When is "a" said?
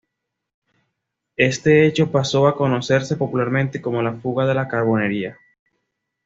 2.47-2.55